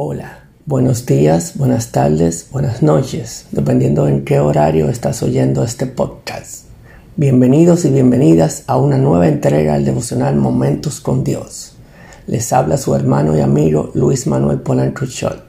[0.00, 6.66] Hola, buenos días, buenas tardes, buenas noches, dependiendo en qué horario estás oyendo este podcast.
[7.16, 11.72] Bienvenidos y bienvenidas a una nueva entrega del devocional Momentos con Dios.
[12.28, 15.42] Les habla su hermano y amigo Luis Manuel Polanco Schott.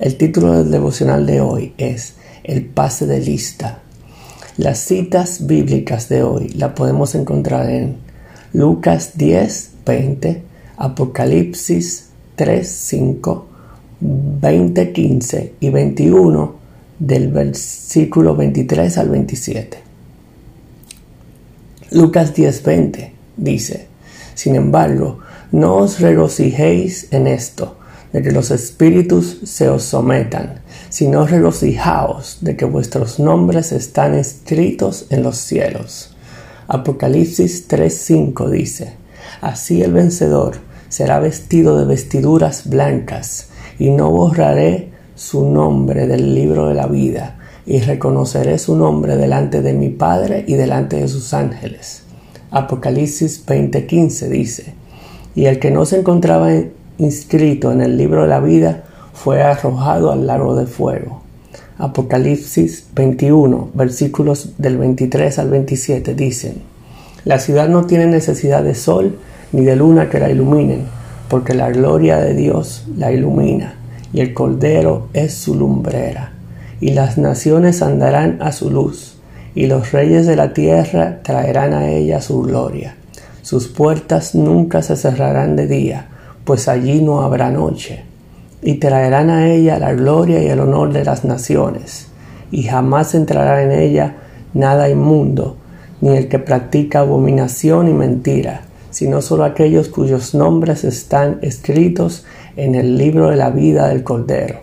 [0.00, 3.78] El título del devocional de hoy es El pase de lista.
[4.56, 7.98] Las citas bíblicas de hoy la podemos encontrar en
[8.52, 10.42] Lucas 10, 20,
[10.78, 13.47] Apocalipsis 3, 5,
[14.00, 16.54] 20, 15 y 21
[16.98, 19.78] del versículo 23 al 27.
[21.90, 23.86] Lucas 10, 20 dice,
[24.34, 25.20] Sin embargo,
[25.52, 27.76] no os regocijéis en esto,
[28.12, 35.06] de que los espíritus se os sometan, sino regocijaos de que vuestros nombres están escritos
[35.10, 36.14] en los cielos.
[36.68, 38.94] Apocalipsis 3:5 dice,
[39.40, 40.58] Así el vencedor
[40.88, 43.48] será vestido de vestiduras blancas,
[43.78, 49.60] y no borraré su nombre del libro de la vida, y reconoceré su nombre delante
[49.60, 52.02] de mi Padre y delante de sus ángeles.
[52.50, 54.74] Apocalipsis 20:15 dice,
[55.34, 56.50] Y el que no se encontraba
[56.96, 61.22] inscrito en el libro de la vida fue arrojado al lago de fuego.
[61.76, 66.62] Apocalipsis 21, versículos del 23 al 27 dicen,
[67.24, 69.18] La ciudad no tiene necesidad de sol
[69.52, 70.86] ni de luna que la iluminen,
[71.28, 73.74] porque la gloria de Dios la ilumina,
[74.12, 76.32] y el Cordero es su lumbrera,
[76.80, 79.18] y las naciones andarán a su luz,
[79.54, 82.96] y los reyes de la tierra traerán a ella su gloria.
[83.42, 86.06] Sus puertas nunca se cerrarán de día,
[86.44, 88.04] pues allí no habrá noche.
[88.62, 92.08] Y traerán a ella la gloria y el honor de las naciones,
[92.50, 94.16] y jamás entrará en ella
[94.54, 95.56] nada inmundo,
[96.00, 98.62] ni el que practica abominación y mentira,
[98.98, 102.24] sino solo aquellos cuyos nombres están escritos
[102.56, 104.58] en el libro de la vida del Cordero.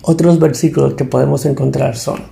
[0.00, 2.22] Otros versículos que podemos encontrar son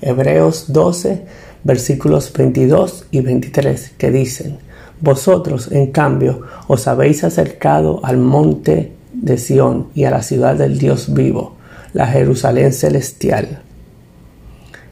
[0.00, 1.24] Hebreos 12,
[1.64, 4.58] versículos 22 y 23, que dicen,
[5.00, 10.78] Vosotros, en cambio, os habéis acercado al monte de Sión y a la ciudad del
[10.78, 11.56] Dios vivo,
[11.94, 13.62] la Jerusalén celestial,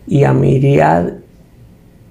[0.08, 1.12] y a miriadas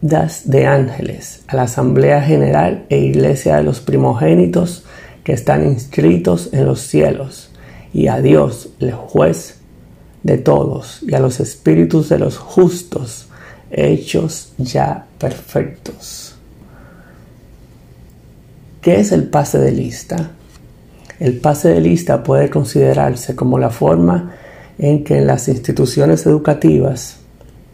[0.01, 4.85] de ángeles, a la Asamblea General e Iglesia de los primogénitos
[5.23, 7.51] que están inscritos en los cielos,
[7.93, 9.59] y a Dios, el juez
[10.23, 13.27] de todos, y a los espíritus de los justos,
[13.71, 16.35] hechos ya perfectos.
[18.81, 20.31] ¿Qué es el pase de lista?
[21.19, 24.35] El pase de lista puede considerarse como la forma
[24.77, 27.18] en que en las instituciones educativas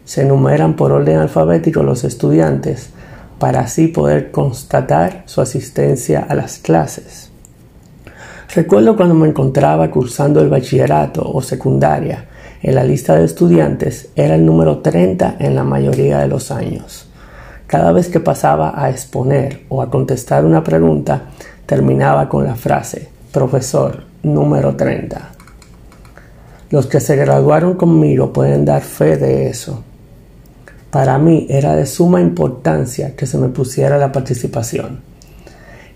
[0.05, 2.91] se enumeran por orden alfabético los estudiantes
[3.39, 7.31] para así poder constatar su asistencia a las clases.
[8.53, 12.25] Recuerdo cuando me encontraba cursando el bachillerato o secundaria,
[12.61, 17.07] en la lista de estudiantes era el número 30 en la mayoría de los años.
[17.67, 21.23] Cada vez que pasaba a exponer o a contestar una pregunta,
[21.65, 25.31] terminaba con la frase profesor número 30.
[26.69, 29.83] Los que se graduaron conmigo pueden dar fe de eso.
[30.95, 35.01] Para mí era de suma importancia que se me pusiera la participación.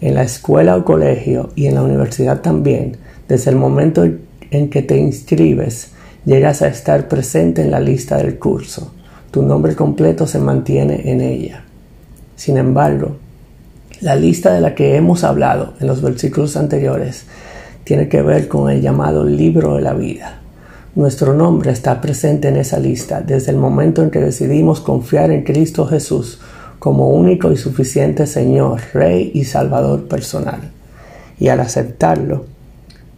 [0.02, 4.82] En la escuela o colegio y en la universidad también, desde el momento en que
[4.82, 5.92] te inscribes,
[6.26, 8.92] llegas a estar presente en la lista del curso.
[9.32, 11.64] Tu nombre completo se mantiene en ella.
[12.36, 13.16] Sin embargo,
[14.02, 17.24] la lista de la que hemos hablado en los versículos anteriores
[17.86, 20.42] tiene que ver con el llamado libro de la vida.
[20.96, 25.44] Nuestro nombre está presente en esa lista desde el momento en que decidimos confiar en
[25.44, 26.40] Cristo Jesús
[26.80, 30.62] como único y suficiente Señor, Rey y Salvador personal.
[31.40, 32.46] Y al aceptarlo,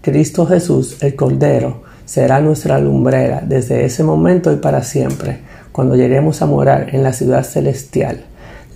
[0.01, 5.39] Cristo Jesús, el Cordero, será nuestra lumbrera desde ese momento y para siempre,
[5.71, 8.25] cuando lleguemos a morar en la ciudad celestial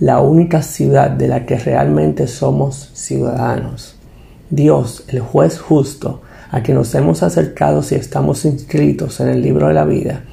[0.00, 3.96] la única ciudad de la que realmente somos ciudadanos.
[4.50, 9.68] Dios, el juez justo, a quien nos hemos acercado si estamos inscritos en el libro
[9.68, 10.24] de la vida,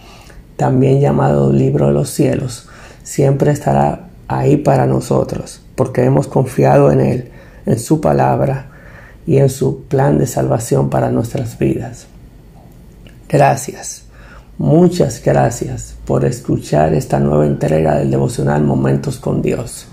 [0.57, 2.67] también llamado libro de los cielos,
[3.03, 7.31] siempre estará ahí para nosotros, porque hemos confiado en Él,
[7.65, 8.67] en su palabra
[9.25, 12.07] y en su plan de salvación para nuestras vidas.
[13.29, 14.03] Gracias.
[14.59, 19.87] Muchas gracias por escuchar esta nueva entrega del devocional Momentos con Dios.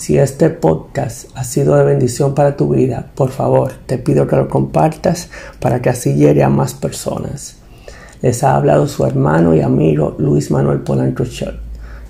[0.00, 4.34] Si este podcast ha sido de bendición para tu vida, por favor, te pido que
[4.34, 7.56] lo compartas para que así llegue a más personas.
[8.22, 11.24] Les ha hablado su hermano y amigo Luis Manuel Polanco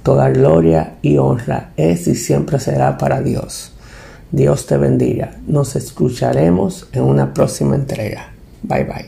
[0.05, 3.73] Toda gloria y honra es y siempre será para Dios.
[4.31, 5.33] Dios te bendiga.
[5.49, 8.29] Nos escucharemos en una próxima entrega.
[8.63, 9.07] Bye bye.